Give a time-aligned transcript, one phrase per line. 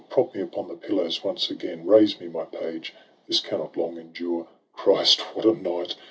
[0.09, 2.95] Prop me upon the pillows once again— Raise me, my page!
[3.27, 5.93] this cannot long endure.— Christ, what a night